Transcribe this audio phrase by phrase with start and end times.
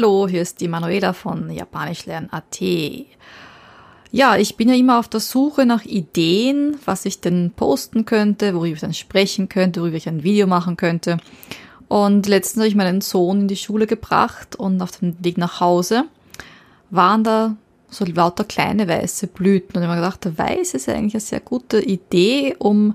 [0.00, 2.60] Hallo, hier ist die Manuela von japanischlernen.at.
[4.10, 8.54] Ja, ich bin ja immer auf der Suche nach Ideen, was ich denn posten könnte,
[8.54, 11.18] worüber ich dann sprechen könnte, worüber ich ein Video machen könnte.
[11.88, 15.60] Und letztens habe ich meinen Sohn in die Schule gebracht und auf dem Weg nach
[15.60, 16.04] Hause
[16.88, 17.56] waren da
[17.90, 19.76] so lauter kleine weiße Blüten.
[19.76, 22.94] Und ich habe mir gedacht, weiß ist ja eigentlich eine sehr gute Idee, um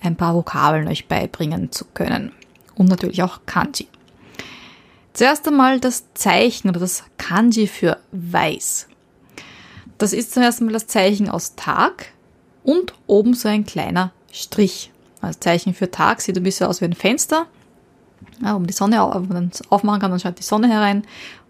[0.00, 2.32] ein paar Vokabeln euch beibringen zu können.
[2.74, 3.86] Und natürlich auch Kanji.
[5.12, 8.88] Zuerst einmal das Zeichen oder das Kanji für weiß.
[9.98, 12.12] Das ist zum ersten Mal das Zeichen aus Tag
[12.64, 14.92] und oben so ein kleiner Strich.
[15.20, 17.46] Das Zeichen für Tag sieht ein bisschen aus wie ein Fenster.
[18.42, 21.04] Ja, um die Sonne, wenn man aufmachen kann, dann scheint die Sonne herein.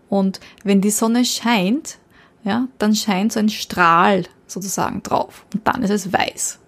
[0.09, 1.99] Und wenn die Sonne scheint,
[2.43, 5.45] ja, dann scheint so ein Strahl sozusagen drauf.
[5.55, 6.59] Und dann ist es weiß.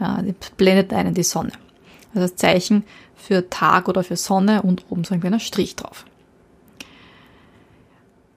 [0.00, 1.52] Ja, die blendet einen die Sonne.
[2.14, 2.84] Also das Zeichen
[3.18, 6.06] für Tag oder für Sonne und oben so ein kleiner Strich drauf.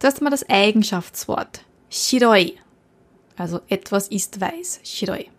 [0.01, 1.63] Ist mal das Eigenschaftswort.
[1.89, 2.57] Shiroi.
[3.37, 4.81] Also etwas ist weiß.
[4.83, 5.29] Shiroi.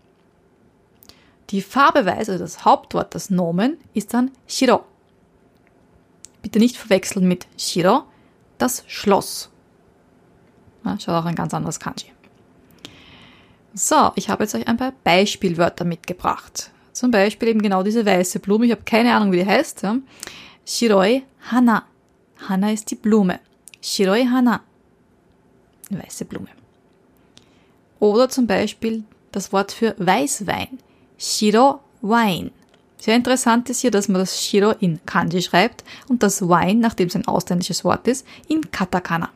[1.50, 4.84] Die Farbe weiß, also das Hauptwort, das Nomen, ist dann Shiro.
[6.40, 8.04] Bitte nicht verwechseln mit Shiro,
[8.56, 9.50] das Schloss.
[10.84, 12.10] Ja, schaut auch ein ganz anderes Kanji.
[13.74, 16.70] So, ich habe jetzt euch ein paar Beispielwörter mitgebracht.
[17.02, 18.66] Zum Beispiel eben genau diese weiße Blume.
[18.66, 19.82] Ich habe keine Ahnung, wie die heißt.
[19.82, 19.96] Ja.
[20.64, 21.82] Shiroi Hana.
[22.48, 23.40] Hana ist die Blume.
[23.80, 24.60] Shiroi Hana.
[25.90, 26.46] Weiße Blume.
[27.98, 30.78] Oder zum Beispiel das Wort für Weißwein.
[31.18, 32.52] Shiro Wein.
[32.98, 37.08] Sehr interessant ist hier, dass man das Shiro in Kanji schreibt und das Wein, nachdem
[37.08, 39.28] es ein ausländisches Wort ist, in Katakana.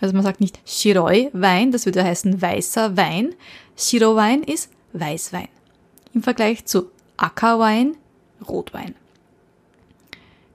[0.00, 3.36] Also man sagt nicht Shiroi Wein, das würde heißen weißer Wein.
[3.76, 5.46] Shiro Wein ist Weißwein.
[6.12, 7.96] Im Vergleich zu Ackerwein,
[8.48, 8.94] Rotwein.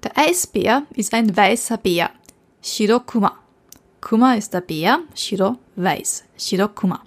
[0.03, 2.09] Der Eisbär ist ein weißer Bär.
[2.61, 3.37] Shirokuma.
[4.01, 6.23] Kuma ist der Bär, Shiro weiß.
[6.37, 7.01] Shirokuma.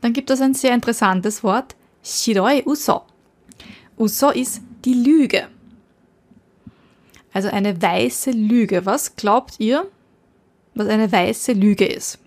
[0.00, 3.02] Dann gibt es ein sehr interessantes Wort, Shiroi Uso.
[3.98, 5.48] Uso ist die Lüge.
[7.32, 8.86] Also eine weiße Lüge.
[8.86, 9.90] Was glaubt ihr,
[10.74, 12.18] was eine weiße Lüge ist?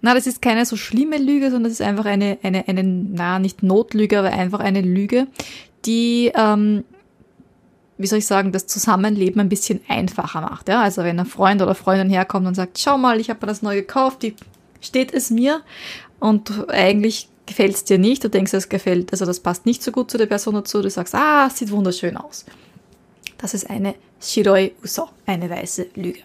[0.00, 3.38] Na, das ist keine so schlimme Lüge, sondern das ist einfach eine, eine, eine, na,
[3.38, 5.26] nicht Notlüge, aber einfach eine Lüge,
[5.84, 6.84] die, ähm,
[7.98, 10.68] wie soll ich sagen, das Zusammenleben ein bisschen einfacher macht.
[10.68, 10.82] Ja?
[10.82, 13.62] Also wenn ein Freund oder Freundin herkommt und sagt, schau mal, ich habe mir das
[13.62, 14.34] neu gekauft, die
[14.80, 15.60] steht es mir
[16.18, 19.90] und eigentlich gefällt es dir nicht, du denkst, es gefällt, also das passt nicht so
[19.90, 22.46] gut zu der Person dazu, du sagst, ah, sieht wunderschön aus.
[23.38, 26.20] Das ist eine Shiroi Uso, eine weiße Lüge.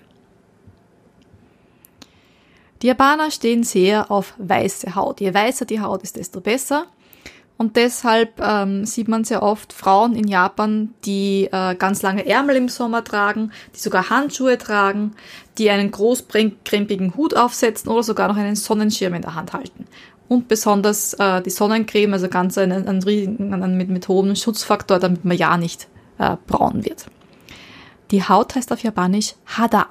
[2.85, 5.19] Die Japaner stehen sehr auf weiße Haut.
[5.19, 6.85] Je weißer die Haut ist, desto besser.
[7.57, 12.57] Und deshalb ähm, sieht man sehr oft Frauen in Japan, die äh, ganz lange Ärmel
[12.57, 15.15] im Sommer tragen, die sogar Handschuhe tragen,
[15.57, 19.87] die einen großkrempigen Hut aufsetzen oder sogar noch einen Sonnenschirm in der Hand halten.
[20.27, 25.25] Und besonders äh, die Sonnencreme, also ganz einen, einen, einen, mit, mit hohem Schutzfaktor, damit
[25.25, 25.87] man ja nicht
[26.19, 27.07] äh, braun wird.
[28.11, 29.87] Die Haut heißt auf Japanisch Hada.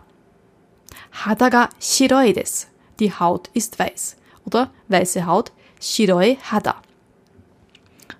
[1.24, 2.68] Hada ga shiroi desu
[3.00, 4.16] die Haut ist weiß.
[4.44, 6.76] Oder weiße Haut, Shiroi Hada.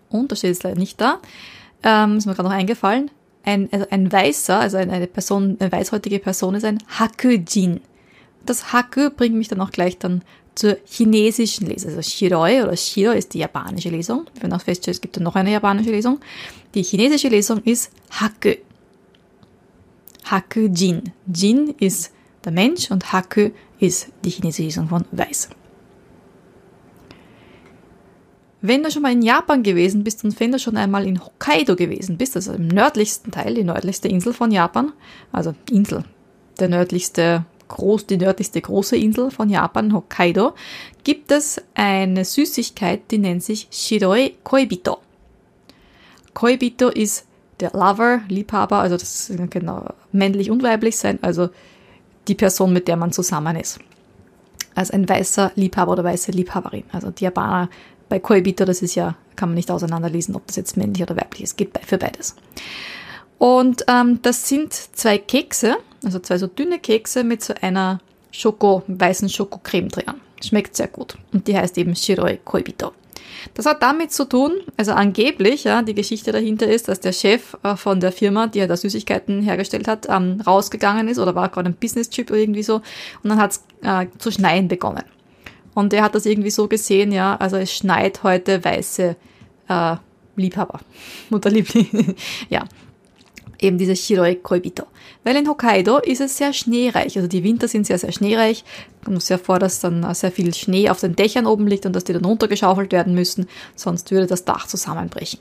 [0.09, 1.21] Und, da steht es leider nicht da,
[1.83, 3.11] ähm, ist mir gerade noch eingefallen,
[3.45, 7.81] ein, also ein Weißer, also eine Person, eine weißhäutige Person ist ein Hakujin.
[8.47, 10.23] Das Haku bringt mich dann auch gleich dann
[10.55, 11.91] zur chinesischen Lesung.
[11.91, 14.27] Also Shiroi oder Shiro ist die japanische Lesung.
[14.35, 16.21] Wir werden auch feststellen, es gibt dann noch eine japanische Lesung.
[16.75, 18.55] Die chinesische Lesung ist Haku.
[20.25, 21.13] Hakujin.
[21.27, 22.13] Jin ist
[22.45, 25.51] der Mensch und Haku ist die chinesische Lesung von weiß.
[28.67, 31.77] Wenn du schon mal in Japan gewesen bist und wenn du schon einmal in Hokkaido
[31.77, 34.93] gewesen bist, also im nördlichsten Teil, die nördlichste Insel von Japan,
[35.33, 36.05] also Insel,
[36.59, 40.55] der nördlichste groß, die nördlichste große Insel von Japan, Hokkaido,
[41.03, 44.99] gibt es eine Süßigkeit, die nennt sich Shiroi Koibito.
[46.33, 47.27] Koibito ist
[47.61, 51.51] der Lover, Liebhaber, also das kann genau männlich und weiblich sein, also
[52.29, 53.79] die Person, mit der man zusammen ist.
[54.75, 56.85] Als ein weißer Liebhaber oder weiße Liebhaberin.
[56.93, 57.69] Also die Japaner
[58.09, 61.43] bei Koibito, das ist ja, kann man nicht auseinanderlesen, ob das jetzt männlich oder weiblich
[61.45, 61.57] ist.
[61.57, 62.37] Geht für beides.
[63.39, 68.01] Und ähm, das sind zwei Kekse, also zwei so dünne Kekse mit so einer
[68.31, 70.05] Schoko, weißen Schokocreme drin.
[70.43, 71.17] Schmeckt sehr gut.
[71.33, 72.93] Und die heißt eben Shiroi Koibito.
[73.55, 77.57] Das hat damit zu tun, also angeblich, ja, die Geschichte dahinter ist, dass der Chef
[77.63, 81.49] äh, von der Firma, die ja da Süßigkeiten hergestellt hat, ähm, rausgegangen ist oder war
[81.49, 82.77] gerade ein Business-Trip oder irgendwie so
[83.23, 85.05] und dann hat es äh, zu schneien begonnen.
[85.75, 89.17] Und er hat das irgendwie so gesehen, ja, also es schneit heute weiße
[89.69, 89.97] äh,
[90.37, 90.81] Liebhaber
[91.31, 92.15] oder Liebling,
[92.49, 92.65] ja.
[93.65, 94.85] Eben diese Shiroi Koibito.
[95.25, 97.17] Weil in Hokkaido ist es sehr schneereich.
[97.17, 98.65] Also die Winter sind sehr, sehr schneereich.
[99.09, 102.05] Muss ja vor, dass dann sehr viel Schnee auf den Dächern oben liegt und dass
[102.05, 105.41] die dann runtergeschaufelt werden müssen, sonst würde das Dach zusammenbrechen.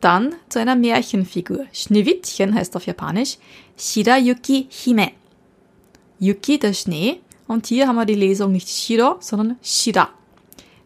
[0.00, 1.66] Dann zu einer Märchenfigur.
[1.72, 3.38] Schneewittchen heißt auf Japanisch
[3.76, 5.10] Shirayuki Hime.
[6.18, 7.20] Yuki, der Schnee.
[7.46, 10.10] Und hier haben wir die Lesung nicht Shiro, sondern Shira.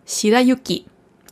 [0.06, 0.84] Shirayuki,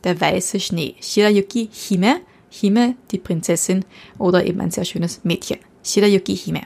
[0.03, 0.95] der weiße Schnee.
[1.01, 3.85] Shirayuki Hime, Hime, die Prinzessin
[4.17, 5.59] oder eben ein sehr schönes Mädchen.
[5.83, 6.63] Shirayuki Hime.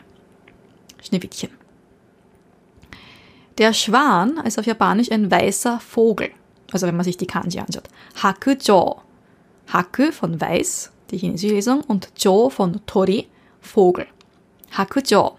[1.01, 1.49] Schneewittchen.
[3.57, 6.31] Der Schwan ist auf Japanisch ein weißer Vogel.
[6.71, 7.87] Also wenn man sich die Kanji anschaut.
[8.21, 9.01] Hakujo.
[9.71, 13.27] Haku von weiß, die chinesische Lesung, und Jo von Tori,
[13.61, 14.07] Vogel.
[14.71, 15.37] Hakujo.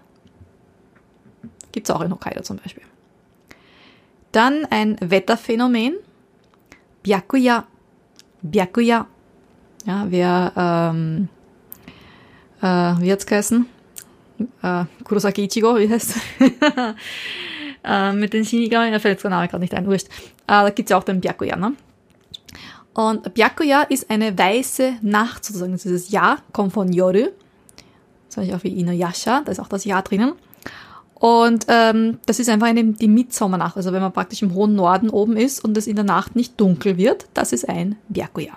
[1.71, 2.83] Gibt es auch in Hokkaido zum Beispiel.
[4.31, 5.95] Dann ein Wetterphänomen.
[7.03, 7.65] Byakuya.
[8.41, 9.07] Byakuya.
[9.85, 11.29] Ja, wer, ähm,
[12.61, 12.65] äh,
[13.01, 13.67] wie hat's geheißen?
[14.63, 16.15] Äh, Kurosaki Ichigo, wie heißt
[17.83, 20.07] äh, Mit den Shinigami, da fällt der Name gerade nicht ein, wurscht.
[20.07, 20.07] Äh,
[20.47, 21.73] da gibt's ja auch den Byakuya, ne?
[22.95, 25.73] Und Byakuya ist eine weiße Nacht sozusagen.
[25.73, 27.27] Dieses Ja kommt von Yoru.
[28.33, 30.33] Das ist auch wie Inuyasha, da ist auch das Ja drinnen.
[31.13, 33.77] Und ähm, das ist einfach eine, die Mitsommernacht.
[33.77, 36.59] Also wenn man praktisch im hohen Norden oben ist und es in der Nacht nicht
[36.59, 38.53] dunkel wird, das ist ein Byakuya.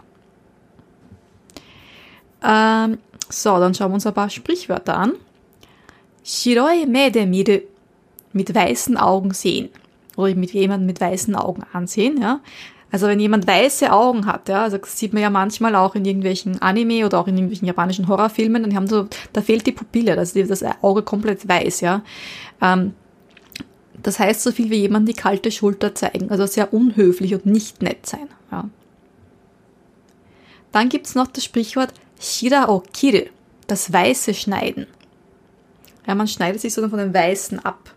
[2.43, 2.99] Ähm,
[3.29, 5.13] so, dann schauen wir uns ein paar Sprichwörter an.
[6.25, 7.61] Shiroi mede miru.
[8.33, 9.71] Mit weißen Augen sehen.
[10.17, 12.41] Oder mit jemandem mit weißen Augen ansehen, ja.
[12.91, 16.05] Also wenn jemand weiße Augen hat, ja, also das sieht man ja manchmal auch in
[16.05, 20.17] irgendwelchen Anime oder auch in irgendwelchen japanischen Horrorfilmen, dann haben so, da fehlt die Pupille,
[20.17, 22.03] also das Auge komplett weiß, ja.
[22.63, 22.95] Ähm,
[24.03, 27.83] das heißt so viel wie jemand die kalte Schulter zeigen, also sehr unhöflich und nicht
[27.83, 28.69] nett sein, ja.
[30.73, 32.83] Dann gibt's noch das Sprichwort Shira o
[33.67, 34.87] das Weiße schneiden.
[36.07, 37.95] Ja, man schneidet sich so von dem Weißen ab.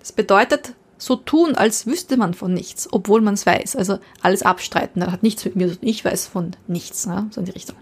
[0.00, 3.74] Das bedeutet, so tun, als wüsste man von nichts, obwohl man es weiß.
[3.74, 5.00] Also alles abstreiten.
[5.00, 5.76] Das hat nichts mit mir.
[5.80, 7.06] Ich weiß von nichts.
[7.06, 7.26] Ne?
[7.30, 7.76] So in die Richtung.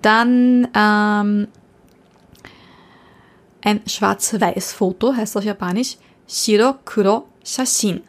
[0.00, 1.48] Dann ähm,
[3.62, 5.96] ein Schwarz-Weiß-Foto heißt auf Japanisch
[6.28, 8.02] Shiro Kuro Shashin.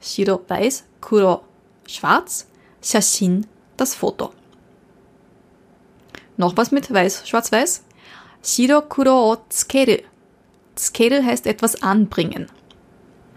[0.00, 1.42] Shiro weiß, Kuro
[1.86, 2.46] schwarz,
[2.80, 3.46] Shashin
[3.76, 4.32] das Foto.
[6.36, 7.84] Noch was mit weiß, schwarz-weiß?
[8.42, 9.98] Shiro Kuro o tsukeru
[10.74, 12.46] Tsukeru heißt etwas anbringen.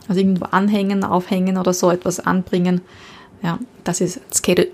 [0.08, 2.82] Also irgendwo anhängen, aufhängen oder so etwas anbringen.
[3.42, 4.66] Ja, das ist Tsukeru.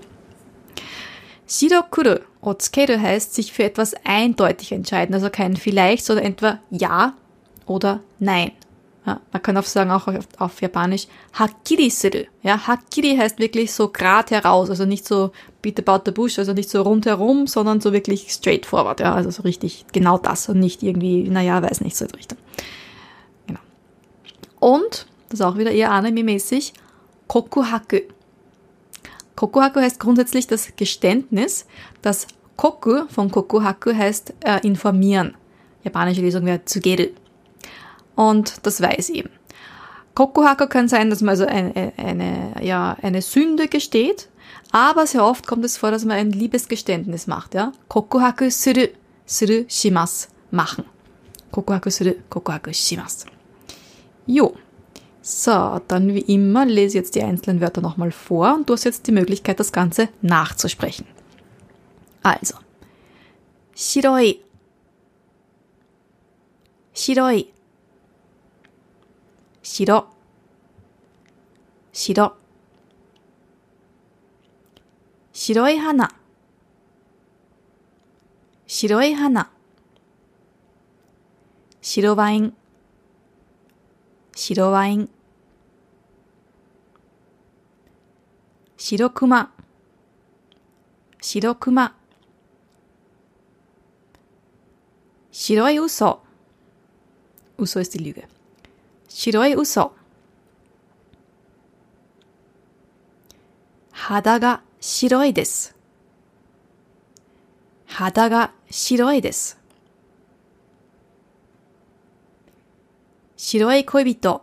[1.48, 7.14] Shirokuru o Tsukeru heißt sich für etwas eindeutig entscheiden, also kein vielleicht, sondern entweder ja
[7.66, 8.52] oder nein.
[9.04, 12.24] Ja, man kann auch sagen, auch auf, auf Japanisch, Hakiri suru.
[12.42, 16.52] Ja, Hakiri heißt wirklich so grad heraus, also nicht so beat about the bush, also
[16.52, 19.00] nicht so rundherum, sondern so wirklich straightforward.
[19.00, 22.38] Ja, also so richtig genau das und nicht irgendwie, naja, weiß nicht, so in Richtung.
[23.48, 23.60] Genau.
[24.60, 26.72] Und, das ist auch wieder eher anime-mäßig,
[27.26, 28.00] Kokuhaku.
[29.34, 31.66] Kokuhaku heißt grundsätzlich das Geständnis.
[32.02, 35.34] Das Koku von Kokuhaku heißt äh, informieren.
[35.82, 37.08] Japanische Lesung wäre Tsugeru.
[38.14, 39.30] Und das weiß eben.
[40.14, 44.28] Kokuhaka kann sein, dass man also eine, eine, ja, eine Sünde gesteht,
[44.70, 47.72] aber sehr oft kommt es vor, dass man ein Liebesgeständnis macht, ja.
[47.88, 48.88] Kokuhaku suru,
[49.24, 50.84] suru shimas, machen.
[51.50, 53.24] Kokuhaku suru, kokuhaku shimas.
[54.26, 54.54] Jo.
[55.24, 59.06] So, dann wie immer lese jetzt die einzelnen Wörter nochmal vor und du hast jetzt
[59.06, 61.06] die Möglichkeit, das Ganze nachzusprechen.
[62.22, 62.56] Also.
[63.74, 64.40] Shiroi.
[66.92, 67.46] Shiroi.
[69.62, 70.08] 白。
[71.92, 72.36] 白。
[75.32, 76.10] 白い花。
[78.66, 79.50] 白い花。
[81.80, 82.54] 白ワイン。
[84.34, 85.08] 白ワイン。
[88.76, 89.52] 白熊
[91.20, 91.94] 白熊
[95.30, 96.20] 白い嘘。
[97.58, 98.31] 嘘 ist die Lüge
[99.14, 99.92] 白い嘘。
[103.90, 105.76] 肌が白いです。
[107.86, 109.60] 肌が白いです。
[113.36, 114.42] 白い恋人。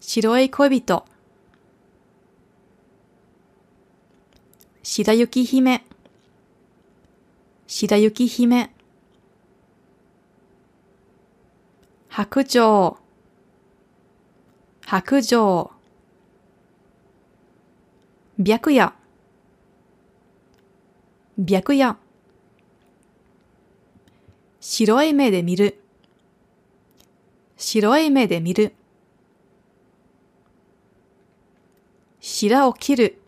[0.00, 1.04] 白い恋人。
[4.82, 5.84] 白雪姫。
[7.66, 8.79] 白雪姫。
[12.10, 12.98] 白状
[14.84, 15.70] 白状
[18.42, 18.94] 白夜。
[21.38, 21.98] 白夜。
[24.58, 25.80] 白い目で見る。
[27.56, 28.74] 白い目で見る。
[32.18, 33.22] 白を切る。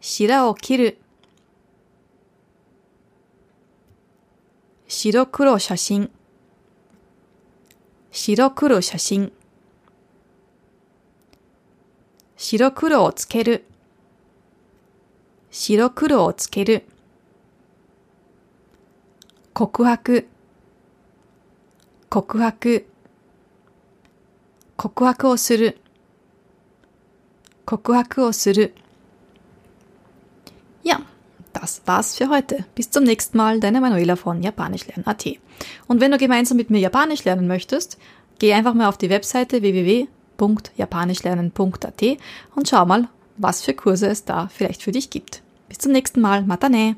[0.00, 0.98] 白を切る。
[4.86, 6.10] 白黒写真。
[8.16, 9.32] 白黒写真。
[12.36, 13.64] 白黒をつける。
[15.50, 16.84] 白黒をつける。
[19.52, 20.28] 告白。
[22.08, 22.86] 告白。
[24.76, 25.80] 告白をする。
[27.66, 28.76] 告白をする。
[31.54, 32.66] Das war's für heute.
[32.74, 35.26] Bis zum nächsten Mal, deine Manuela von Japanischlernen.at.
[35.86, 37.98] Und wenn du gemeinsam mit mir Japanisch lernen möchtest,
[38.38, 42.02] geh einfach mal auf die Webseite www.japanischlernen.at
[42.54, 45.42] und schau mal, was für Kurse es da vielleicht für dich gibt.
[45.68, 46.42] Bis zum nächsten Mal.
[46.42, 46.96] Matane!